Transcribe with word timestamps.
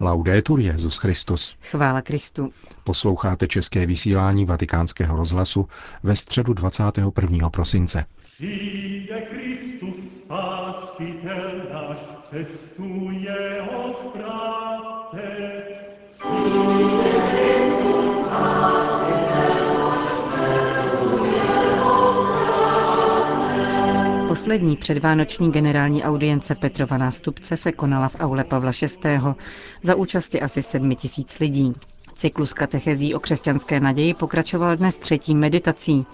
Laudetur 0.00 0.60
Jezus 0.60 0.96
Christus. 0.96 1.56
Chvála 1.70 2.02
Kristu. 2.02 2.50
Posloucháte 2.84 3.46
české 3.46 3.86
vysílání 3.86 4.44
Vatikánského 4.44 5.16
rozhlasu 5.16 5.68
ve 6.02 6.16
středu 6.16 6.52
21. 6.52 7.50
prosince. 7.50 8.04
Přijde 8.34 9.20
Kristus, 9.20 10.22
spasitel 10.24 11.52
náš, 11.72 11.98
cestu 12.22 13.10
jeho 13.10 13.94
zpravte. 13.94 15.62
Přijde 16.18 17.10
Kristus, 17.30 18.26
spasitel 18.26 19.07
Poslední 24.28 24.76
předvánoční 24.76 25.50
generální 25.52 26.02
audience 26.02 26.54
Petrova 26.54 26.98
nástupce 26.98 27.56
se 27.56 27.72
konala 27.72 28.08
v 28.08 28.16
aule 28.20 28.44
Pavla 28.44 28.72
VI. 29.04 29.18
za 29.82 29.94
účasti 29.94 30.40
asi 30.40 30.62
sedmi 30.62 30.96
tisíc 30.96 31.38
lidí. 31.38 31.72
Cyklus 32.14 32.52
katechezí 32.52 33.14
o 33.14 33.20
křesťanské 33.20 33.80
naději 33.80 34.14
pokračoval 34.14 34.76
dnes 34.76 34.96
třetí 34.96 35.34
meditací, 35.34 36.06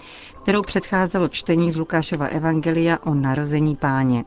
kterou 0.42 0.62
předcházelo 0.62 1.28
čtení 1.28 1.70
z 1.70 1.76
Lukášova 1.76 2.26
evangelia 2.26 2.98
o 3.02 3.14
narození 3.14 3.76
páně. 3.76 4.24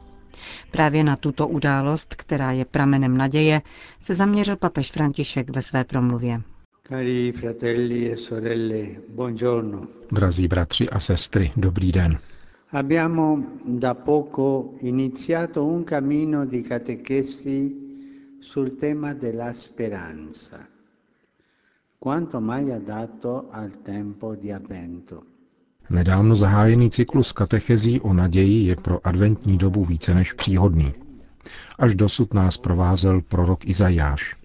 Právě 0.71 1.03
na 1.03 1.15
tuto 1.15 1.47
událost, 1.47 2.15
která 2.15 2.51
je 2.51 2.65
pramenem 2.65 3.17
naděje, 3.17 3.61
se 3.99 4.15
zaměřil 4.15 4.55
papež 4.55 4.91
František 4.91 5.49
ve 5.55 5.61
své 5.61 5.83
promluvě. 5.83 6.41
Cari 6.87 7.31
fratelli 7.31 8.11
e 8.11 8.17
sorelle, 8.17 8.85
buongiorno. 9.09 9.81
Drazí 10.11 10.47
bratři 10.47 10.89
a 10.89 10.99
sestry, 10.99 11.51
dobrý 11.57 11.91
den. 11.91 12.17
Abbiamo 12.71 13.59
da 13.63 13.95
poco 13.95 14.75
iniziato 14.79 15.63
un 15.65 15.85
cammino 15.85 16.45
di 16.45 16.61
catechesi 16.61 18.35
sul 18.39 18.75
tema 18.75 19.13
della 19.13 19.53
speranza, 19.53 20.67
quanto 21.97 22.41
mai 22.41 22.69
adatto 22.71 23.47
al 23.51 23.71
tempo 23.81 24.35
di 24.35 24.51
avvento. 24.51 25.23
Nedávno 25.87 26.35
zahájený 26.35 26.91
cyklus 26.91 27.31
katechezí 27.31 28.03
o 28.03 28.13
naději 28.13 28.67
je 28.67 28.75
pro 28.75 28.99
adventní 28.99 29.57
dobu 29.57 29.85
více 29.85 30.13
než 30.13 30.33
příhodný. 30.33 30.93
Až 31.79 31.95
dosud 31.95 32.33
nás 32.33 32.57
provázel 32.57 33.21
prorok 33.21 33.65
Izajáš. 33.65 34.35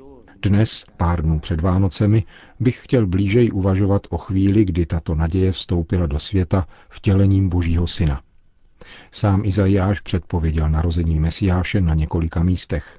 Dnes, 0.42 0.84
pár 0.96 1.22
dnů 1.22 1.40
před 1.40 1.60
Vánocemi, 1.60 2.24
bych 2.60 2.84
chtěl 2.84 3.06
blížej 3.06 3.50
uvažovat 3.52 4.06
o 4.10 4.18
chvíli, 4.18 4.64
kdy 4.64 4.86
tato 4.86 5.14
naděje 5.14 5.52
vstoupila 5.52 6.06
do 6.06 6.18
světa 6.18 6.66
vtělením 6.88 7.48
Božího 7.48 7.86
Syna. 7.86 8.22
Sám 9.12 9.44
Izajáš 9.44 10.00
předpověděl 10.00 10.70
narození 10.70 11.20
Mesiáše 11.20 11.80
na 11.80 11.94
několika 11.94 12.42
místech. 12.42 12.98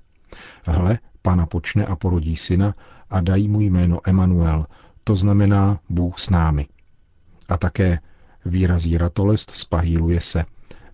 Hle, 0.65 0.99
pana 1.21 1.45
počne 1.45 1.85
a 1.85 1.95
porodí 1.95 2.35
syna 2.35 2.75
a 3.09 3.21
dají 3.21 3.47
mu 3.47 3.61
jméno 3.61 3.99
Emanuel, 4.03 4.65
to 5.03 5.15
znamená 5.15 5.79
Bůh 5.89 6.19
s 6.19 6.29
námi. 6.29 6.67
A 7.49 7.57
také 7.57 7.99
výrazí 8.45 8.97
ratolest 8.97 9.51
spahýluje 9.55 10.21
se, 10.21 10.45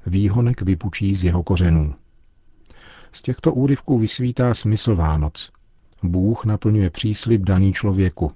výhonek 0.06 0.62
vypučí 0.62 1.16
z 1.16 1.24
jeho 1.24 1.44
kořenů. 1.44 1.96
Z 3.12 3.22
těchto 3.22 3.54
úryvků 3.54 4.00
vysvítá 4.00 4.54
smysl 4.54 4.96
Vánoc, 4.96 5.52
Bůh 6.04 6.46
naplňuje 6.46 6.90
příslib 6.90 7.42
daný 7.42 7.74
člověku. 7.74 8.32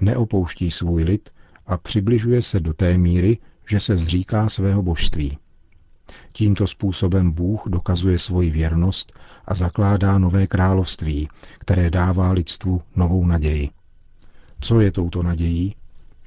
Neopouští 0.00 0.70
svůj 0.70 1.04
lid 1.04 1.30
a 1.66 1.76
přibližuje 1.76 2.42
se 2.42 2.60
do 2.60 2.74
té 2.74 2.98
míry, 2.98 3.38
že 3.68 3.80
se 3.80 3.96
zříká 3.96 4.48
svého 4.48 4.82
božství. 4.82 5.38
Tímto 6.32 6.66
způsobem 6.66 7.30
Bůh 7.30 7.62
dokazuje 7.66 8.18
svoji 8.18 8.50
věrnost 8.50 9.12
a 9.44 9.54
zakládá 9.54 10.18
nové 10.18 10.46
království, 10.46 11.28
které 11.58 11.90
dává 11.90 12.32
lidstvu 12.32 12.82
novou 12.96 13.26
naději. 13.26 13.70
Co 14.60 14.80
je 14.80 14.92
touto 14.92 15.22
nadějí? 15.22 15.74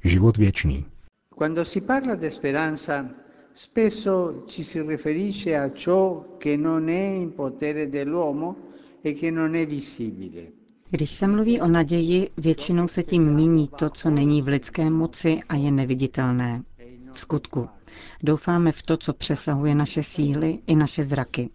Život 0.04 0.36
věčný. 0.36 0.84
Quando 1.38 1.64
si 1.64 1.80
parla 1.80 2.14
di 2.14 2.30
speranza, 2.30 3.06
spesso 3.54 4.44
ci 4.46 4.64
si 4.64 4.82
riferisce 4.82 5.58
a 5.58 5.70
ciò 5.70 6.24
che 6.38 6.56
non 6.56 6.88
è 6.88 7.22
in 7.22 7.32
potere 7.32 7.86
dell'uomo 7.86 8.56
e 9.04 9.14
che 9.14 9.30
non 9.30 9.54
è 9.54 9.66
visibile. 9.66 10.57
Když 10.90 11.10
se 11.10 11.26
mluví 11.26 11.60
o 11.60 11.68
naději, 11.68 12.30
většinou 12.36 12.88
se 12.88 13.02
tím 13.02 13.34
míní 13.34 13.68
to, 13.68 13.90
co 13.90 14.10
není 14.10 14.42
v 14.42 14.48
lidské 14.48 14.90
moci 14.90 15.40
a 15.48 15.54
je 15.56 15.70
neviditelné. 15.70 16.62
V 17.12 17.20
skutku, 17.20 17.68
doufáme 18.22 18.72
v 18.72 18.82
to, 18.82 18.96
co 18.96 19.12
přesahuje 19.12 19.74
naše 19.74 20.02
síly 20.02 20.58
i 20.66 20.76
naše 20.76 21.04
zraky. 21.04 21.50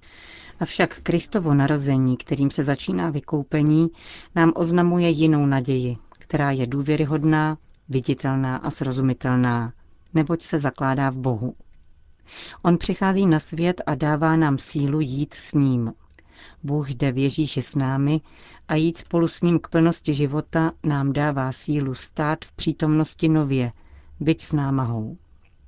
Avšak 0.60 1.00
Kristovo 1.04 1.54
narození, 1.54 2.18
kterým 2.18 2.52
se 2.52 2.64
začíná 2.64 3.10
vykoupení, 3.10 3.88
nám 4.36 4.52
oznamuje 4.56 5.10
jinou 5.10 5.46
naději, 5.46 5.98
která 6.20 6.52
je 6.52 6.68
důvěryhodná, 6.68 7.58
viditelná 7.90 8.58
a 8.58 8.72
srozumitelná, 8.72 9.74
neboť 10.14 10.44
se 10.44 10.60
zakládá 10.60 11.10
v 11.10 11.18
Bohu. 11.18 11.56
On 12.64 12.78
přichází 12.78 13.26
na 13.28 13.40
svět 13.40 13.82
a 13.86 13.96
dává 13.96 14.36
nám 14.36 14.58
sílu 14.58 15.00
jít 15.00 15.34
s 15.34 15.54
ním, 15.54 15.94
Bůh 16.64 16.90
jde 16.90 17.12
v 17.12 17.18
Ježíši 17.18 17.62
s 17.62 17.76
námi 17.76 18.22
a 18.68 18.76
jít 18.76 18.98
spolu 18.98 19.28
s 19.28 19.42
ním 19.42 19.60
k 19.60 19.68
plnosti 19.68 20.14
života 20.14 20.72
nám 20.84 21.14
dává 21.14 21.52
sílu 21.52 21.94
stát 21.94 22.46
v 22.46 22.52
přítomnosti 22.52 23.30
nově, 23.30 23.72
byť 24.20 24.42
s 24.42 24.54
námahou. 24.54 25.18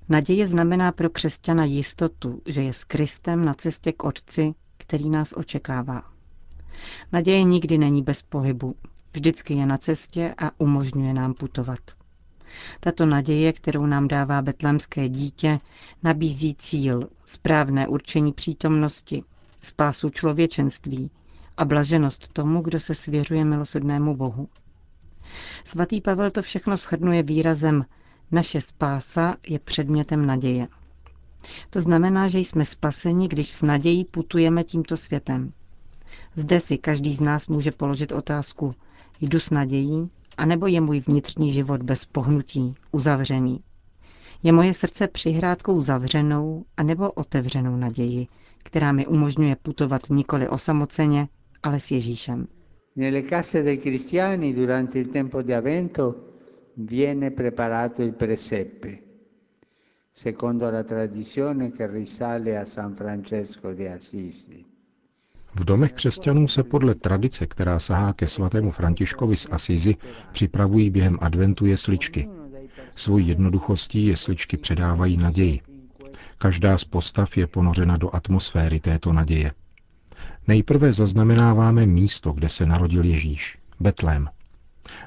Naděje 0.10 0.48
znamená 0.48 0.92
pro 0.92 1.10
křesťana 1.10 1.66
jistotu, 1.66 2.42
že 2.46 2.62
je 2.62 2.74
s 2.74 2.84
Kristem 2.84 3.46
na 3.46 3.54
cestě 3.54 3.92
k 3.92 4.04
Otci, 4.04 4.54
který 4.78 5.10
nás 5.10 5.34
očekává. 5.38 6.04
Naděje 7.12 7.44
nikdy 7.44 7.78
není 7.78 8.02
bez 8.02 8.22
pohybu, 8.22 8.76
vždycky 9.14 9.54
je 9.54 9.66
na 9.66 9.78
cestě 9.78 10.36
a 10.38 10.52
umožňuje 10.58 11.14
nám 11.14 11.34
putovat. 11.34 11.80
Tato 12.80 13.06
naděje, 13.06 13.54
kterou 13.54 13.86
nám 13.86 14.08
dává 14.08 14.42
betlémské 14.42 15.10
dítě, 15.10 15.60
nabízí 16.04 16.56
cíl, 16.56 17.10
správné 17.26 17.88
určení 17.88 18.34
přítomnosti, 18.34 19.24
spásu 19.66 20.10
člověčenství 20.10 21.12
a 21.58 21.66
blaženost 21.66 22.28
tomu, 22.34 22.62
kdo 22.62 22.80
se 22.80 22.96
svěřuje 22.96 23.46
milosrdnému 23.46 24.16
Bohu. 24.16 24.50
Svatý 25.64 26.02
Pavel 26.02 26.32
to 26.32 26.42
všechno 26.42 26.78
shrnuje 26.78 27.24
výrazem 27.24 27.86
naše 28.32 28.62
spása 28.62 29.36
je 29.48 29.60
předmětem 29.60 30.26
naděje. 30.26 30.68
To 31.70 31.82
znamená, 31.82 32.28
že 32.28 32.40
jsme 32.40 32.66
spaseni, 32.66 33.28
když 33.28 33.50
s 33.50 33.62
nadějí 33.62 34.06
putujeme 34.06 34.64
tímto 34.64 34.98
světem. 34.98 35.54
Zde 36.36 36.60
si 36.60 36.78
každý 36.78 37.14
z 37.14 37.22
nás 37.22 37.48
může 37.48 37.72
položit 37.72 38.12
otázku, 38.12 38.76
jdu 39.22 39.40
s 39.40 39.50
nadějí, 39.50 40.10
anebo 40.38 40.68
je 40.68 40.82
můj 40.82 41.00
vnitřní 41.00 41.52
život 41.52 41.84
bez 41.84 42.06
pohnutí, 42.06 42.76
uzavřený. 42.92 43.60
Je 44.44 44.52
moje 44.52 44.74
srdce 44.74 45.08
přihrádkou 45.08 45.80
zavřenou 45.80 46.66
anebo 46.78 47.12
otevřenou 47.12 47.76
naději, 47.76 48.28
která 48.66 48.92
mi 48.92 49.08
umožňuje 49.08 49.56
putovat 49.56 50.02
nikoli 50.10 50.50
osamoceně, 50.50 51.28
ale 51.64 51.80
s 51.80 51.92
Ježíšem. 51.92 52.48
Nelle 52.96 53.22
case 53.22 53.64
dei 53.64 53.78
cristiani 53.78 54.54
durante 54.54 55.00
il 55.00 55.08
tempo 55.08 55.42
di 55.42 55.54
avvento 55.54 56.16
viene 56.78 57.32
preparato 57.32 58.02
il 58.02 58.14
presepe, 58.14 59.00
secondo 60.14 60.72
la 60.72 60.84
tradizione 60.84 61.72
che 61.72 61.88
risale 61.88 62.58
a 62.58 62.66
San 62.66 62.96
Francesco 62.96 63.74
di 63.74 63.88
Assisi. 63.88 64.66
V 65.56 65.64
domech 65.66 65.94
křesťanů 65.94 66.48
se 66.48 66.64
podle 66.64 66.96
tradice, 66.96 67.48
která 67.48 67.80
sahá 67.80 68.14
ke 68.14 68.28
svatému 68.28 68.72
Františkovi 68.72 69.38
z 69.38 69.48
Asizi, 69.52 69.96
připravují 70.32 70.90
během 70.90 71.18
adventu 71.22 71.66
jesličky. 71.66 72.30
Svojí 72.96 73.28
jednoduchostí 73.28 74.06
jesličky 74.06 74.58
předávají 74.58 75.18
naději. 75.18 75.75
Každá 76.38 76.78
z 76.78 76.84
postav 76.84 77.38
je 77.38 77.48
ponořena 77.48 77.98
do 77.98 78.16
atmosféry 78.16 78.80
této 78.80 79.14
naděje. 79.14 79.52
Nejprve 80.48 80.94
zaznamenáváme 80.94 81.86
místo, 81.86 82.32
kde 82.32 82.50
se 82.50 82.66
narodil 82.66 83.06
Ježíš, 83.06 83.58
Betlém. 83.80 84.30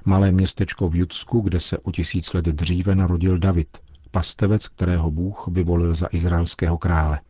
Malé 0.05 0.33
městečko 0.33 0.89
v 0.89 0.97
Judsku, 0.97 1.41
kde 1.41 1.61
se 1.61 1.79
o 1.79 1.93
tisíc 1.93 2.33
let 2.33 2.45
dříve 2.45 2.95
narodil 2.95 3.39
David, 3.39 3.79
pastevec, 4.11 4.69
kterého 4.69 5.11
Bůh 5.11 5.49
vyvolil 5.49 5.95
za 5.95 6.09
izraelského 6.13 6.79
krále. 6.79 7.21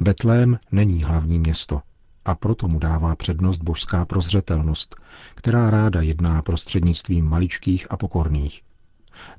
Betlém 0.00 0.58
není 0.72 1.02
hlavní 1.02 1.38
město 1.38 1.80
a 2.24 2.34
proto 2.34 2.68
mu 2.68 2.78
dává 2.78 3.16
přednost 3.16 3.58
božská 3.58 4.04
prozřetelnost, 4.04 4.96
která 5.34 5.70
ráda 5.70 6.02
jedná 6.02 6.42
prostřednictvím 6.42 7.28
maličkých 7.28 7.86
a 7.90 7.96
pokorných. 7.96 8.62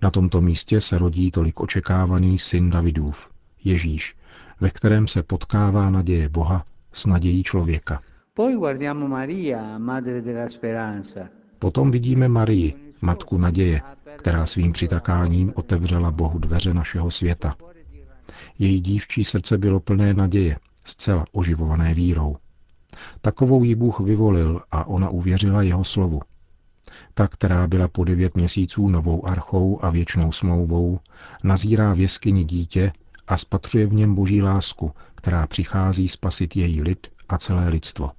Na 0.02 0.12
tomto 0.12 0.42
místě 0.42 0.82
se 0.82 0.98
rodí 0.98 1.32
tolik 1.32 1.60
očekávaný 1.60 2.40
syn 2.40 2.70
Davidův, 2.70 3.30
Ježíš, 3.66 4.16
ve 4.62 4.70
kterém 4.70 5.08
se 5.08 5.24
potkává 5.24 5.90
naděje 5.90 6.30
Boha 6.30 6.66
s 6.92 7.06
nadějí 7.06 7.44
člověka. 7.44 8.02
Potom 11.60 11.92
vidíme 11.92 12.28
Marii, 12.28 12.94
matku 13.02 13.38
naděje, 13.38 13.82
která 14.16 14.46
svým 14.46 14.74
přitakáním 14.74 15.54
otevřela 15.56 16.12
Bohu 16.12 16.40
dveře 16.40 16.74
našeho 16.74 17.12
světa. 17.12 17.56
Její 18.60 18.82
dívčí 18.82 19.24
srdce 19.24 19.58
bylo 19.58 19.80
plné 19.80 20.14
naděje, 20.14 20.58
zcela 20.86 21.26
oživované 21.32 21.94
vírou. 21.94 22.36
Takovou 23.22 23.64
ji 23.64 23.76
Bůh 23.76 24.00
vyvolil 24.00 24.62
a 24.72 24.88
ona 24.88 25.10
uvěřila 25.10 25.62
jeho 25.62 25.84
slovu. 25.84 26.22
Ta, 27.14 27.28
která 27.28 27.68
byla 27.68 27.88
po 27.88 28.04
devět 28.04 28.36
měsíců 28.36 28.90
novou 28.90 29.28
archou 29.28 29.80
a 29.82 29.90
věčnou 29.90 30.32
smlouvou, 30.32 31.00
nazírá 31.44 31.94
v 31.94 32.00
jeskyni 32.00 32.44
dítě 32.44 32.92
a 33.27 33.38
spatřuje 33.38 33.88
v 33.88 33.94
něm 33.94 34.16
boží 34.16 34.42
lásku, 34.42 34.92
která 35.16 35.48
přichází 35.48 36.07
spasit 36.07 36.56
její 36.56 36.81
lid 36.81 37.07
a 37.30 37.38
celé 37.38 37.69
lidstvo. 37.69 38.12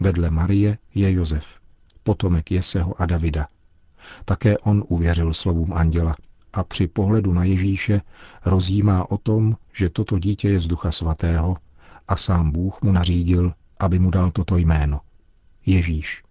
Vedle 0.00 0.30
Marie 0.30 0.78
je 0.94 1.12
Josef, 1.12 1.60
potomek 2.02 2.50
Jeseho 2.50 3.02
a 3.02 3.06
Davida. 3.06 3.46
Také 4.24 4.58
on 4.58 4.84
uvěřil 4.88 5.32
slovům 5.32 5.72
anděla 5.72 6.16
a 6.52 6.64
při 6.64 6.86
pohledu 6.86 7.32
na 7.32 7.44
Ježíše 7.44 8.00
rozjímá 8.44 9.10
o 9.10 9.18
tom, 9.18 9.56
že 9.72 9.90
toto 9.90 10.18
dítě 10.18 10.48
je 10.48 10.60
z 10.60 10.66
Ducha 10.66 10.92
Svatého 10.92 11.56
a 12.08 12.16
sám 12.16 12.50
Bůh 12.50 12.82
mu 12.82 12.92
nařídil, 12.92 13.52
aby 13.80 13.98
mu 13.98 14.10
dal 14.10 14.30
toto 14.30 14.56
jméno. 14.56 15.00
Ježíš. 15.66 16.22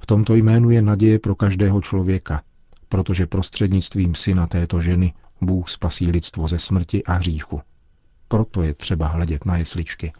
V 0.00 0.06
tomto 0.06 0.34
jménu 0.34 0.70
je 0.70 0.82
naděje 0.82 1.18
pro 1.18 1.34
každého 1.34 1.80
člověka, 1.80 2.42
protože 2.88 3.26
prostřednictvím 3.26 4.14
syna 4.14 4.46
této 4.46 4.80
ženy 4.80 5.12
Bůh 5.40 5.68
spasí 5.68 6.10
lidstvo 6.10 6.48
ze 6.48 6.58
smrti 6.58 7.04
a 7.04 7.12
hříchu. 7.12 7.60
Proto 8.28 8.62
je 8.62 8.74
třeba 8.74 9.06
hledět 9.06 9.46
na 9.46 9.56
jesličky. 9.56 10.12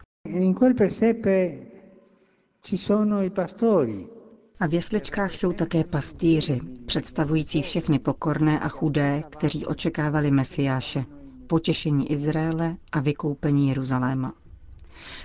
A 4.61 4.67
v 4.67 4.75
jesličkách 4.75 5.35
jsou 5.35 5.53
také 5.53 5.85
pastýři, 5.85 6.61
představující 6.87 7.63
všechny 7.63 7.99
pokorné 7.99 8.61
a 8.61 8.69
chudé, 8.69 9.23
kteří 9.31 9.67
očekávali 9.67 10.31
Mesiáše, 10.31 11.05
potěšení 11.47 12.13
Izraele 12.13 12.77
a 12.93 13.01
vykoupení 13.01 13.69
Jeruzaléma. 13.69 14.35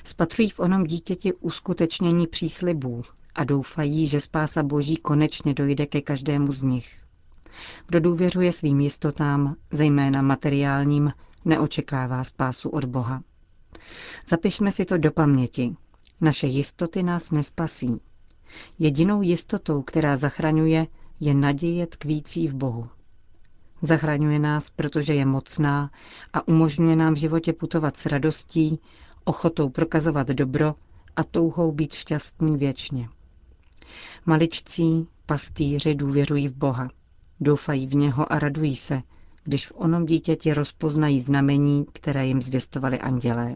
Spatřují 0.04 0.50
v 0.50 0.60
onom 0.60 0.84
dítěti 0.84 1.34
uskutečnění 1.34 2.28
příslibů 2.28 3.02
a 3.36 3.44
doufají, 3.44 4.08
že 4.08 4.20
spása 4.20 4.64
Boží 4.64 4.98
konečně 4.98 5.54
dojde 5.54 5.86
ke 5.86 6.02
každému 6.02 6.54
z 6.54 6.62
nich. 6.62 7.05
Kdo 7.88 8.00
důvěřuje 8.00 8.52
svým 8.52 8.80
jistotám, 8.82 9.56
zejména 9.72 10.22
materiálním, 10.22 11.14
neočekává 11.46 12.24
spásu 12.24 12.70
od 12.70 12.86
Boha. 12.86 13.24
Zapišme 14.28 14.72
si 14.72 14.86
to 14.86 14.98
do 14.98 15.12
paměti. 15.12 15.76
Naše 16.22 16.48
jistoty 16.48 17.04
nás 17.04 17.32
nespasí. 17.32 18.02
Jedinou 18.80 19.22
jistotou, 19.22 19.82
která 19.82 20.18
zachraňuje, 20.18 20.88
je 21.20 21.34
naděje 21.34 21.88
tkvící 21.88 22.48
v 22.48 22.54
Bohu. 22.54 22.88
Zachraňuje 23.82 24.40
nás, 24.40 24.70
protože 24.70 25.14
je 25.14 25.26
mocná 25.26 25.92
a 26.34 26.48
umožňuje 26.48 26.96
nám 26.96 27.14
v 27.14 27.18
životě 27.18 27.54
putovat 27.54 27.98
s 27.98 28.06
radostí, 28.06 28.80
ochotou 29.24 29.70
prokazovat 29.70 30.28
dobro 30.28 30.76
a 31.16 31.24
touhou 31.24 31.72
být 31.72 31.94
šťastní 31.94 32.58
věčně. 32.58 33.10
Maličcí, 34.26 35.08
pastýři 35.26 35.96
důvěřují 35.96 36.48
v 36.48 36.54
Boha. 36.56 36.90
Doufají 37.40 37.88
v 37.88 37.96
něho 37.96 38.34
a 38.34 38.40
radují 38.40 38.76
se, 38.76 39.02
když 39.44 39.68
v 39.68 39.74
onom 39.76 40.06
dítěti 40.06 40.54
rozpoznají 40.54 41.22
znamení, 41.22 41.86
které 41.94 42.28
jim 42.28 42.42
zvěstovali 42.42 43.00
andělé. 43.00 43.56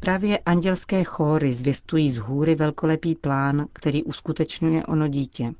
Právě 0.00 0.38
andělské 0.38 1.04
chóry 1.04 1.52
zvěstují 1.52 2.10
z 2.10 2.18
hůry 2.18 2.54
velkolepý 2.54 3.14
plán, 3.14 3.66
který 3.72 4.04
uskutečňuje 4.04 4.86
ono 4.86 5.08
dítě. 5.08 5.52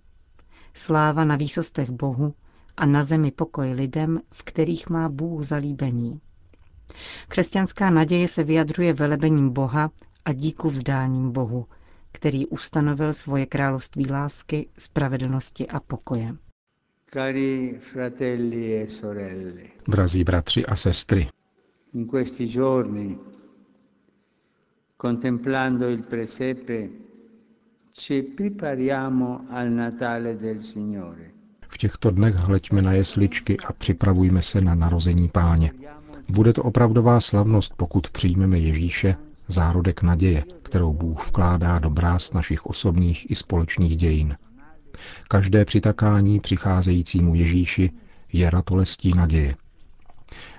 Sláva 0.75 1.25
na 1.25 1.37
výsostech 1.37 1.90
Bohu 1.90 2.34
a 2.76 2.87
na 2.87 3.02
zemi 3.02 3.31
pokoj 3.31 3.73
lidem, 3.73 4.20
v 4.34 4.43
kterých 4.43 4.90
má 4.90 5.08
Bůh 5.08 5.43
zalíbení. 5.43 6.20
Křesťanská 7.29 7.90
naděje 7.90 8.29
se 8.29 8.44
vyjadřuje 8.44 8.93
velebením 8.93 9.50
Boha 9.50 9.90
a 10.25 10.32
díku 10.32 10.70
vzdáním 10.70 11.32
Bohu, 11.32 11.67
který 12.12 12.46
ustanovil 12.46 13.14
svoje 13.14 13.46
království 13.46 14.11
lásky, 14.11 14.69
spravedlnosti 14.79 15.69
a 15.69 15.81
pokoje. 15.81 16.37
Drazí 19.88 20.25
bratři 20.25 20.67
a 20.67 20.76
sestry, 20.76 21.29
in 21.94 22.06
questi 22.06 22.47
giorni, 22.47 23.19
contemplando 24.97 25.88
il 25.88 26.03
presepe, 26.03 26.91
ci 27.93 28.23
prepariamo 28.23 29.47
al 29.50 29.70
Natale 29.70 30.37
del 30.37 30.61
Signore. 30.61 31.31
v 31.69 31.79
těchto 31.79 32.11
dnech 32.11 32.35
hleďme 32.35 32.82
na 32.82 32.93
jesličky 32.93 33.56
a 33.67 33.73
připravujme 33.73 34.43
se 34.43 34.61
na 34.61 34.75
narození 34.75 35.29
páně. 35.29 35.73
Bude 36.29 36.53
to 36.53 36.62
opravdová 36.62 37.20
slavnost, 37.20 37.75
pokud 37.76 38.11
přijmeme 38.11 38.58
Ježíše, 38.58 39.17
zárodek 39.49 40.03
naděje, 40.03 40.44
kterou 40.62 40.93
Bůh 40.93 41.29
vkládá 41.29 41.79
do 41.79 41.91
bráz 41.91 42.32
našich 42.32 42.67
osobních 42.67 43.31
i 43.31 43.35
společných 43.35 43.97
dějin. 43.97 44.37
Každé 45.29 45.65
přitakání 45.65 46.41
přicházejícímu 46.41 47.35
Ježíši 47.35 47.91
je 48.33 48.50
ratolestí 48.50 49.12
naděje. 49.15 49.56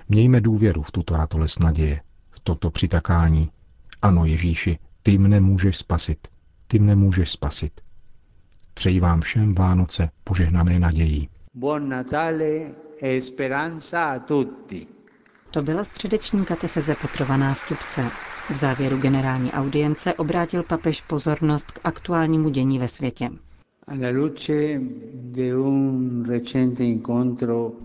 Mějme 0.08 0.40
důvěru 0.40 0.82
v 0.82 0.90
tuto 0.90 1.16
ratolest 1.16 1.60
naděje, 1.60 2.00
v 2.30 2.40
toto 2.40 2.70
přitakání. 2.70 3.50
Ano, 4.02 4.24
Ježíši, 4.24 4.78
ty 5.02 5.18
mne 5.18 5.40
můžeš 5.40 5.76
spasit. 5.76 6.28
Ty 6.66 6.78
mne 6.78 6.96
můžeš 6.96 7.30
spasit. 7.30 7.80
Přeji 8.74 9.00
vám 9.00 9.20
všem 9.20 9.54
Vánoce 9.54 10.10
požehnané 10.24 10.78
nadějí. 10.78 11.28
Buon 11.54 11.88
Natale 11.88 12.60
e 13.02 13.20
speranza 13.20 14.04
a 14.04 14.18
tutti. 14.18 14.86
To 15.50 15.62
byla 15.62 15.84
středeční 15.84 16.44
katecheze 16.44 16.94
Petrova 17.02 17.36
nástupce. 17.36 18.10
V 18.50 18.56
závěru 18.56 18.96
generální 18.96 19.52
audience 19.52 20.14
obrátil 20.14 20.62
papež 20.62 21.00
pozornost 21.00 21.72
k 21.72 21.80
aktuálnímu 21.84 22.48
dění 22.48 22.78
ve 22.78 22.88
světě. 22.88 23.30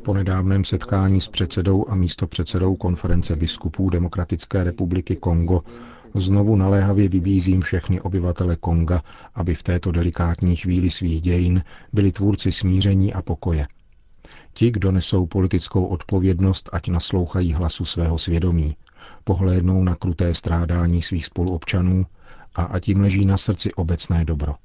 Po 0.04 0.14
nedávném 0.14 0.64
setkání 0.66 1.22
s 1.22 1.28
předsedou 1.28 1.86
a 1.90 1.96
místopředsedou 1.96 2.76
konference 2.76 3.36
biskupů 3.36 3.90
Demokratické 3.90 4.64
republiky 4.64 5.16
Kongo 5.16 5.62
znovu 6.16 6.56
naléhavě 6.56 7.10
vybízím 7.10 7.62
všechny 7.62 8.02
obyvatele 8.02 8.56
Konga, 8.56 9.02
aby 9.36 9.56
v 9.56 9.64
této 9.64 9.92
delikátní 9.92 10.56
chvíli 10.56 10.90
svých 10.90 11.22
dějin 11.22 11.64
byli 11.94 12.12
tvůrci 12.12 12.52
smíření 12.52 13.14
a 13.14 13.22
pokoje. 13.22 13.66
Ti, 14.54 14.72
kdo 14.72 14.92
nesou 14.92 15.26
politickou 15.26 15.86
odpovědnost, 15.86 16.70
ať 16.74 16.88
naslouchají 16.88 17.54
hlasu 17.54 17.86
svého 17.86 18.18
svědomí, 18.18 18.76
pohlédnou 19.24 19.84
na 19.84 19.96
kruté 19.96 20.34
strádání 20.34 21.02
svých 21.02 21.26
spoluobčanů 21.26 22.06
a 22.56 22.64
ať 22.64 22.88
jim 22.88 23.02
leží 23.02 23.26
na 23.26 23.38
srdci 23.38 23.74
obecné 23.74 24.26
dobro. 24.26 24.56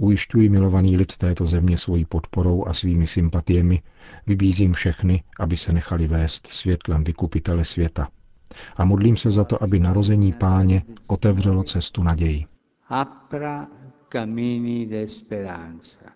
Ujišťuji 0.00 0.48
milovaný 0.48 0.96
lid 0.96 1.16
této 1.16 1.46
země 1.46 1.78
svojí 1.78 2.04
podporou 2.04 2.64
a 2.66 2.74
svými 2.74 3.06
sympatiemi, 3.06 3.82
vybízím 4.26 4.72
všechny, 4.72 5.22
aby 5.40 5.56
se 5.56 5.72
nechali 5.72 6.06
vést 6.06 6.46
světlem 6.46 7.04
vykupitele 7.04 7.64
světa. 7.64 8.08
A 8.76 8.84
modlím 8.84 9.16
se 9.16 9.30
za 9.30 9.44
to, 9.44 9.62
aby 9.62 9.78
narození 9.80 10.32
páně 10.32 10.82
otevřelo 11.08 11.62
cestu 11.62 12.02
naději. 12.02 12.44
apra 12.88 13.66
cammini 14.12 14.86
de 14.86 15.08
speranza. 15.08 16.06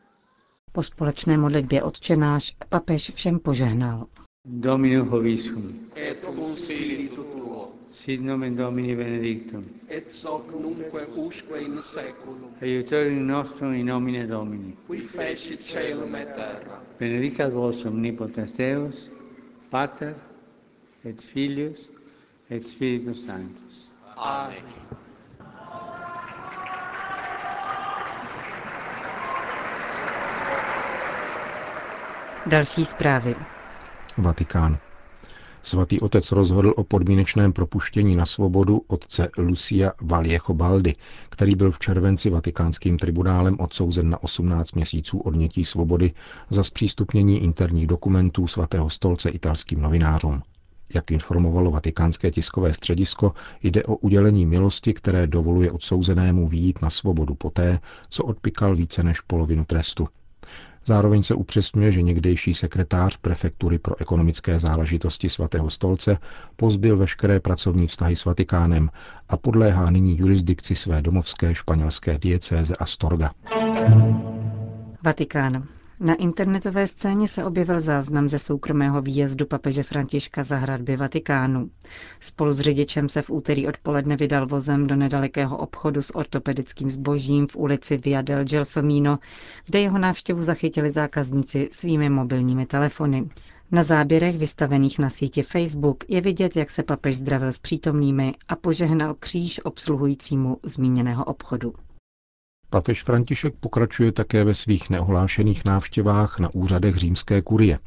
Po 0.73 0.83
společné 0.83 1.39
modlitbě 1.39 1.83
odčenáš 1.83 2.57
papež 2.69 3.11
všem 3.11 3.39
požehnal. 3.39 4.07
Dominus 4.47 5.09
Hovisum. 5.09 5.73
et 5.97 6.25
cum 6.25 6.57
spiritu 6.57 7.23
tuo, 7.23 7.64
Sit 7.95 8.21
nomen 8.21 8.57
Domini 8.57 8.95
benedictum. 8.97 9.65
et 9.89 10.11
soc 10.13 10.51
nunque 10.51 11.07
usque 11.17 11.61
in 11.61 11.81
seculum, 11.81 12.51
Aiutorium 12.61 13.25
nostrum 13.27 13.73
in 13.73 13.85
nomine 13.87 14.27
Domini. 14.27 14.77
qui 14.89 15.01
fecit 15.03 15.61
caelum 15.73 16.15
et 16.17 16.35
terra. 16.35 16.81
Benedicat 16.99 17.53
vos 17.53 17.85
omnipotens 17.85 18.53
Deus, 18.57 19.11
Pater 19.71 20.15
et 21.05 21.21
Filius 21.23 21.89
et 22.51 22.67
Spiritus 22.67 23.25
Sanctus. 23.27 23.91
Amen. 24.17 24.63
Další 32.47 32.85
zprávy. 32.85 33.37
Vatikán. 34.17 34.79
Svatý 35.65 36.01
otec 36.01 36.33
rozhodl 36.33 36.75
o 36.77 36.85
podmínečném 36.85 37.53
propuštění 37.53 38.17
na 38.17 38.27
svobodu 38.27 38.83
otce 38.87 39.29
Lucia 39.39 39.93
Valiecho 40.03 40.55
Baldi, 40.55 40.97
který 41.29 41.55
byl 41.55 41.71
v 41.71 41.79
červenci 41.79 42.31
vatikánským 42.31 42.99
tribunálem 42.99 43.57
odsouzen 43.61 44.11
na 44.11 44.23
18 44.23 44.73
měsíců 44.73 45.19
odnětí 45.19 45.65
svobody 45.65 46.13
za 46.51 46.65
zpřístupnění 46.65 47.43
interních 47.43 47.87
dokumentů 47.87 48.47
svatého 48.47 48.91
stolce 48.91 49.31
italským 49.31 49.81
novinářům. 49.83 50.43
Jak 50.95 51.11
informovalo 51.11 51.71
vatikánské 51.71 52.31
tiskové 52.31 52.75
středisko, 52.75 53.33
jde 53.63 53.85
o 53.85 53.97
udělení 53.97 54.47
milosti, 54.47 54.95
které 54.95 55.27
dovoluje 55.27 55.71
odsouzenému 55.71 56.49
výjít 56.49 56.83
na 56.83 56.91
svobodu 56.91 57.35
poté, 57.35 57.81
co 58.09 58.25
odpikal 58.25 58.77
více 58.77 59.03
než 59.03 59.21
polovinu 59.21 59.65
trestu. 59.65 60.09
Zároveň 60.87 61.23
se 61.23 61.35
upřesňuje, 61.35 61.93
že 61.93 62.03
někdejší 62.03 62.55
sekretář 62.55 63.17
prefektury 63.17 63.79
pro 63.79 64.01
ekonomické 64.01 64.59
záležitosti 64.59 65.31
svatého 65.31 65.71
stolce 65.71 66.19
pozbyl 66.57 66.97
veškeré 66.97 67.41
pracovní 67.41 67.87
vztahy 67.87 68.17
s 68.17 68.25
Vatikánem 68.25 68.91
a 69.29 69.37
podléhá 69.37 69.91
nyní 69.91 70.19
jurisdikci 70.19 70.77
své 70.77 71.03
domovské 71.03 71.55
španělské 71.55 72.19
diecéze 72.19 72.77
Astorga. 72.77 73.31
Vatikán. 75.03 75.65
Na 76.01 76.15
internetové 76.15 76.87
scéně 76.87 77.29
se 77.29 77.45
objevil 77.45 77.81
záznam 77.81 78.29
ze 78.29 78.39
soukromého 78.39 79.03
výjezdu 79.03 79.47
papeže 79.47 79.83
Františka 79.83 80.43
za 80.43 80.57
hradby 80.57 80.97
Vatikánu. 80.97 81.71
Spolu 82.21 82.53
s 82.53 82.61
řidičem 82.61 83.09
se 83.09 83.23
v 83.23 83.31
úterý 83.31 83.69
odpoledne 83.69 84.17
vydal 84.17 84.47
vozem 84.47 84.87
do 84.87 84.97
nedalekého 84.97 85.57
obchodu 85.57 86.03
s 86.03 86.17
ortopedickým 86.17 86.91
zbožím 86.91 87.47
v 87.47 87.57
ulici 87.57 87.97
Via 87.97 88.23
del 88.23 88.45
Gelsomino, 88.45 89.19
kde 89.67 89.81
jeho 89.81 89.99
návštěvu 89.99 90.43
zachytili 90.43 90.91
zákazníci 90.91 91.69
svými 91.73 92.11
mobilními 92.11 92.67
telefony. 92.67 93.29
Na 93.73 93.83
záběrech 93.83 94.39
vystavených 94.39 94.99
na 94.99 95.11
síti 95.11 95.43
Facebook 95.43 96.05
je 96.09 96.21
vidět, 96.21 96.57
jak 96.57 96.71
se 96.71 96.83
papež 96.83 97.17
zdravil 97.17 97.53
s 97.53 97.59
přítomnými 97.59 98.35
a 98.49 98.57
požehnal 98.57 99.15
kříž 99.15 99.61
obsluhujícímu 99.65 100.59
zmíněného 100.63 101.25
obchodu. 101.25 101.73
Papež 102.75 103.03
František 103.03 103.55
pokračuje 103.61 104.13
také 104.13 104.45
ve 104.45 104.55
svých 104.55 104.91
neohlášených 104.91 105.65
návštěvách 105.65 106.39
na 106.39 106.55
úřadech 106.55 106.97
římské 106.97 107.43
kurie. 107.43 107.79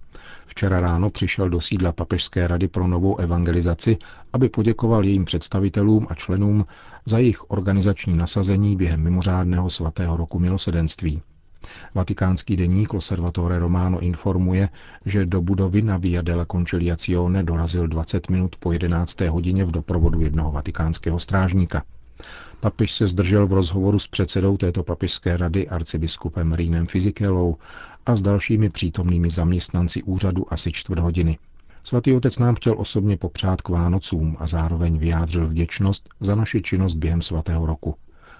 Včera 0.45 0.79
ráno 0.79 1.09
přišel 1.09 1.49
do 1.49 1.61
sídla 1.61 1.91
Papežské 1.91 2.47
rady 2.47 2.67
pro 2.67 2.87
novou 2.87 3.17
evangelizaci, 3.17 3.97
aby 4.33 4.49
poděkoval 4.49 5.05
jejím 5.05 5.25
představitelům 5.25 6.07
a 6.09 6.15
členům 6.15 6.65
za 7.05 7.17
jejich 7.17 7.51
organizační 7.51 8.17
nasazení 8.17 8.75
během 8.75 9.03
mimořádného 9.03 9.69
svatého 9.69 10.17
roku 10.17 10.39
milosedenství. 10.39 11.21
Vatikánský 11.95 12.55
deník 12.55 12.93
Loservatore 12.93 13.59
Romano 13.59 13.99
informuje, 13.99 14.69
že 15.05 15.25
do 15.25 15.41
budovy 15.41 15.81
na 15.81 15.97
Via 15.97 16.21
della 16.21 16.45
Conciliazione 16.45 17.43
dorazil 17.43 17.87
20 17.87 18.29
minut 18.29 18.55
po 18.59 18.71
11. 18.71 19.21
hodině 19.21 19.65
v 19.65 19.71
doprovodu 19.71 20.21
jednoho 20.21 20.51
vatikánského 20.51 21.19
strážníka. 21.19 21.83
Papež 22.59 22.93
se 22.93 23.07
zdržel 23.07 23.47
v 23.47 23.53
rozhovoru 23.53 23.99
s 23.99 24.07
předsedou 24.07 24.57
této 24.57 24.83
papežské 24.83 25.37
rady 25.37 25.69
arcibiskupem 25.69 26.53
Rýnem 26.53 26.87
Fizikelou 26.87 27.57
a 28.05 28.15
s 28.15 28.21
dalšími 28.21 28.69
přítomnými 28.69 29.29
zaměstnanci 29.29 30.03
úřadu 30.03 30.53
asi 30.53 30.71
čtvrt 30.71 30.99
hodiny. 30.99 31.37
Svatý 31.83 32.13
otec 32.13 32.39
nám 32.39 32.55
chtěl 32.55 32.75
osobně 32.77 33.17
popřát 33.17 33.61
k 33.61 33.69
Vánocům 33.69 34.37
a 34.39 34.47
zároveň 34.47 34.97
vyjádřil 34.97 35.47
vděčnost 35.47 36.09
za 36.19 36.35
naši 36.35 36.61
činnost 36.61 36.95
během 36.95 37.21
svatého 37.21 37.65
roku. 37.65 37.95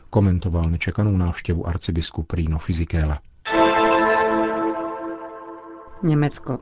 Komentoval 0.09 0.69
nečekanou 0.69 1.17
návštěvu 1.17 1.67
arcibiskup 1.67 2.33
Rino 2.33 2.59
Fizikela. 2.59 3.19
Německo. 6.03 6.59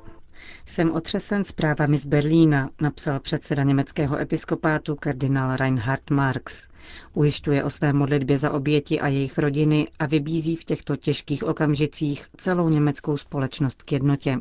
Jsem 0.65 0.91
otřesen 0.91 1.43
zprávami 1.43 1.97
z 1.97 2.05
Berlína, 2.05 2.69
napsal 2.81 3.19
předseda 3.19 3.63
německého 3.63 4.17
episkopátu 4.19 4.95
kardinál 4.95 5.55
Reinhard 5.55 6.09
Marx. 6.09 6.67
Ujišťuje 7.13 7.63
o 7.63 7.69
své 7.69 7.93
modlitbě 7.93 8.37
za 8.37 8.51
oběti 8.51 8.99
a 8.99 9.07
jejich 9.07 9.37
rodiny 9.37 9.87
a 9.99 10.05
vybízí 10.05 10.55
v 10.55 10.63
těchto 10.63 10.95
těžkých 10.95 11.43
okamžicích 11.43 12.27
celou 12.37 12.69
německou 12.69 13.17
společnost 13.17 13.83
k 13.83 13.91
jednotě. 13.91 14.37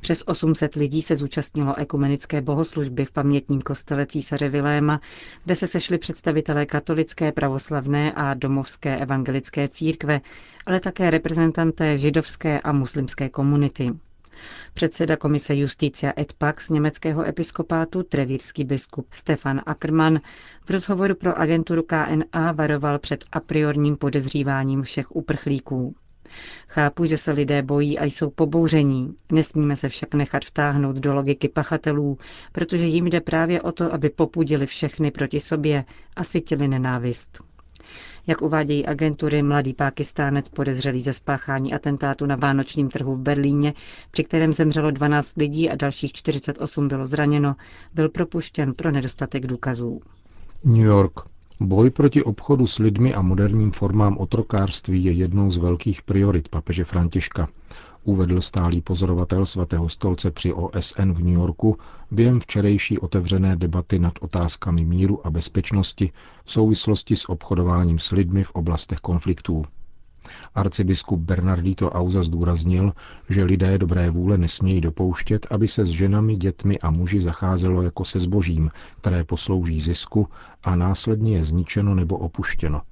Přes 0.00 0.22
800 0.26 0.74
lidí 0.74 1.02
se 1.02 1.16
zúčastnilo 1.16 1.78
ekumenické 1.78 2.40
bohoslužby 2.40 3.04
v 3.04 3.10
pamětním 3.12 3.62
kostele 3.62 4.06
císaře 4.06 4.48
Viléma, 4.48 5.00
kde 5.44 5.54
se 5.54 5.66
sešli 5.66 5.98
představitelé 5.98 6.66
katolické, 6.66 7.32
pravoslavné 7.32 8.12
a 8.12 8.34
domovské 8.34 8.96
evangelické 8.98 9.68
církve, 9.68 10.20
ale 10.66 10.80
také 10.80 11.10
reprezentanté 11.10 11.98
židovské 11.98 12.60
a 12.60 12.72
muslimské 12.72 13.28
komunity. 13.28 13.90
Předseda 14.74 15.16
komise 15.16 15.56
Justícia 15.56 16.12
et 16.18 16.32
Pax 16.32 16.70
německého 16.70 17.26
episkopátu, 17.26 18.02
trevírský 18.02 18.64
biskup 18.64 19.06
Stefan 19.12 19.60
Ackermann, 19.66 20.20
v 20.64 20.70
rozhovoru 20.70 21.14
pro 21.14 21.38
agenturu 21.38 21.82
KNA 21.82 22.52
varoval 22.52 22.98
před 22.98 23.24
a 23.32 23.40
priorním 23.40 23.96
podezříváním 23.96 24.82
všech 24.82 25.16
uprchlíků. 25.16 25.94
Chápu, 26.68 27.04
že 27.04 27.18
se 27.18 27.30
lidé 27.30 27.62
bojí 27.62 27.98
a 27.98 28.04
jsou 28.04 28.30
pobouření. 28.30 29.14
Nesmíme 29.32 29.76
se 29.76 29.88
však 29.88 30.14
nechat 30.14 30.44
vtáhnout 30.44 30.96
do 30.96 31.14
logiky 31.14 31.48
pachatelů, 31.48 32.18
protože 32.52 32.84
jim 32.86 33.06
jde 33.06 33.20
právě 33.20 33.62
o 33.62 33.72
to, 33.72 33.92
aby 33.94 34.10
popudili 34.10 34.66
všechny 34.66 35.10
proti 35.10 35.40
sobě 35.40 35.84
a 36.16 36.24
sytili 36.24 36.68
nenávist. 36.68 37.38
Jak 38.26 38.42
uvádějí 38.42 38.86
agentury, 38.86 39.42
mladý 39.42 39.74
pákistánec 39.74 40.48
podezřelý 40.48 41.00
ze 41.00 41.12
spáchání 41.12 41.74
atentátu 41.74 42.26
na 42.26 42.36
vánočním 42.36 42.88
trhu 42.88 43.14
v 43.14 43.20
Berlíně, 43.20 43.74
při 44.10 44.24
kterém 44.24 44.52
zemřelo 44.52 44.90
12 44.90 45.36
lidí 45.36 45.70
a 45.70 45.74
dalších 45.74 46.12
48 46.12 46.88
bylo 46.88 47.06
zraněno, 47.06 47.56
byl 47.94 48.08
propuštěn 48.08 48.74
pro 48.74 48.90
nedostatek 48.90 49.46
důkazů. 49.46 50.00
New 50.64 50.84
York. 50.84 51.12
Boj 51.60 51.90
proti 51.90 52.22
obchodu 52.22 52.66
s 52.66 52.78
lidmi 52.78 53.14
a 53.14 53.22
moderním 53.22 53.72
formám 53.72 54.18
otrokářství 54.18 55.04
je 55.04 55.12
jednou 55.12 55.50
z 55.50 55.56
velkých 55.56 56.02
priorit 56.02 56.48
papeže 56.48 56.84
Františka 56.84 57.48
uvedl 58.06 58.40
stálý 58.40 58.80
pozorovatel 58.80 59.46
svatého 59.46 59.88
stolce 59.88 60.30
při 60.30 60.52
OSN 60.52 61.12
v 61.12 61.18
New 61.18 61.34
Yorku 61.34 61.78
během 62.10 62.40
včerejší 62.40 62.98
otevřené 62.98 63.56
debaty 63.56 63.98
nad 63.98 64.12
otázkami 64.20 64.84
míru 64.84 65.26
a 65.26 65.30
bezpečnosti 65.30 66.12
v 66.44 66.52
souvislosti 66.52 67.16
s 67.16 67.28
obchodováním 67.28 67.98
s 67.98 68.10
lidmi 68.10 68.44
v 68.44 68.50
oblastech 68.50 68.98
konfliktů. 68.98 69.64
Arcibiskup 70.54 71.20
Bernardito 71.20 71.90
Auza 71.90 72.22
zdůraznil, 72.22 72.92
že 73.28 73.44
lidé 73.44 73.78
dobré 73.78 74.10
vůle 74.10 74.38
nesmějí 74.38 74.80
dopouštět, 74.80 75.46
aby 75.50 75.68
se 75.68 75.84
s 75.84 75.88
ženami, 75.88 76.36
dětmi 76.36 76.78
a 76.78 76.90
muži 76.90 77.20
zacházelo 77.20 77.82
jako 77.82 78.04
se 78.04 78.20
zbožím, 78.20 78.70
které 79.00 79.24
poslouží 79.24 79.80
zisku 79.80 80.28
a 80.62 80.76
následně 80.76 81.36
je 81.36 81.44
zničeno 81.44 81.94
nebo 81.94 82.18
opuštěno. 82.18 82.82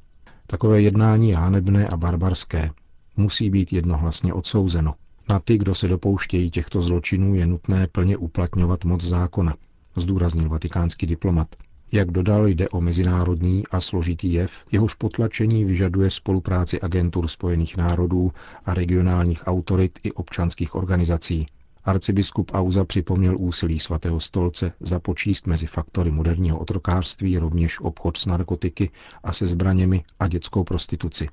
Takové 0.47 0.81
jednání 0.81 1.31
je 1.31 1.37
hanebné 1.37 1.89
a 1.89 1.97
barbarské. 1.97 2.71
Musí 3.17 3.51
být 3.51 3.73
jednohlasně 3.73 4.33
odsouzeno. 4.33 4.95
Na 5.29 5.39
ty, 5.39 5.59
kdo 5.59 5.75
se 5.75 5.89
dopouštějí 5.89 6.51
těchto 6.51 6.83
zločinů, 6.83 7.35
je 7.35 7.47
nutné 7.47 7.87
plně 7.87 8.17
uplatňovat 8.17 8.85
moc 8.85 9.05
zákona, 9.05 9.55
zdůraznil 9.97 10.49
vatikánský 10.49 11.07
diplomat. 11.07 11.49
Jak 11.93 12.11
dodal, 12.11 12.47
jde 12.49 12.69
o 12.69 12.81
mezinárodní 12.81 13.67
a 13.71 13.81
složitý 13.81 14.33
jev, 14.33 14.65
jehož 14.73 14.95
potlačení 14.95 15.65
vyžaduje 15.65 16.11
spolupráci 16.11 16.81
agentur 16.81 17.29
Spojených 17.29 17.77
národů 17.77 18.33
a 18.67 18.75
regionálních 18.75 19.47
autorit 19.47 19.99
i 20.03 20.13
občanských 20.13 20.75
organizací. 20.75 21.47
Arcibiskup 21.85 22.51
Auza 22.55 22.85
připomněl 22.85 23.37
úsilí 23.39 23.79
svatého 23.81 24.21
stolce 24.21 24.73
započíst 24.81 25.47
mezi 25.47 25.67
faktory 25.67 26.11
moderního 26.11 26.59
otrokářství 26.59 27.39
rovněž 27.39 27.81
obchod 27.81 28.17
s 28.17 28.27
narkotiky 28.27 28.91
a 29.25 29.33
se 29.33 29.47
zbraněmi 29.47 30.05
a 30.21 30.29
dětskou 30.29 30.65
prostituci. 30.65 31.29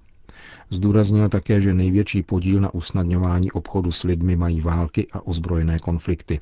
Zdůraznil 0.70 1.30
také, 1.30 1.62
že 1.62 1.74
největší 1.74 2.24
podíl 2.24 2.62
na 2.62 2.74
usnadňování 2.74 3.52
obchodu 3.52 3.92
s 3.92 4.04
lidmi 4.04 4.36
mají 4.36 4.62
války 4.62 5.08
a 5.14 5.28
ozbrojené 5.28 5.80
konflikty. 5.80 6.40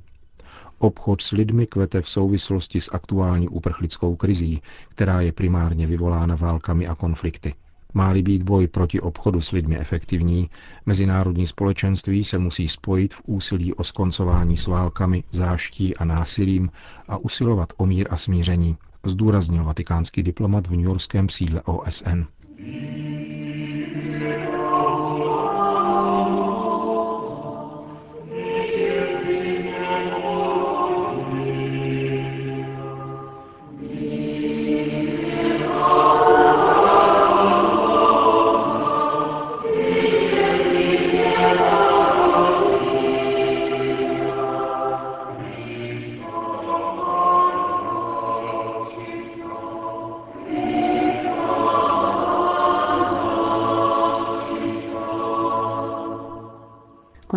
Obchod 0.80 1.22
s 1.22 1.32
lidmi 1.32 1.68
kvete 1.68 2.02
v 2.02 2.10
souvislosti 2.10 2.82
s 2.82 2.90
aktuální 2.94 3.50
uprchlickou 3.50 4.16
krizí, 4.16 4.62
která 4.90 5.22
je 5.22 5.32
primárně 5.32 5.88
vyvolána 5.88 6.36
válkami 6.36 6.88
a 6.88 6.96
konflikty. 6.96 7.54
Má-li 7.94 8.24
být 8.24 8.44
boj 8.44 8.68
proti 8.68 9.02
obchodu 9.02 9.42
s 9.42 9.52
lidmi 9.52 9.78
efektivní, 9.80 10.50
mezinárodní 10.86 11.48
společenství 11.48 12.24
se 12.24 12.38
musí 12.38 12.68
spojit 12.68 13.14
v 13.14 13.22
úsilí 13.26 13.74
o 13.74 13.84
skoncování 13.84 14.58
s 14.58 14.68
válkami, 14.68 15.24
záští 15.32 15.98
a 15.98 16.06
násilím 16.06 16.70
a 17.08 17.18
usilovat 17.18 17.74
o 17.78 17.86
mír 17.86 18.08
a 18.10 18.18
smíření, 18.18 18.78
zdůraznil 19.06 19.64
vatikánský 19.64 20.24
diplomat 20.24 20.68
v 20.68 20.76
newyorském 20.76 21.30
sídle 21.30 21.62
OSN. 21.62 22.24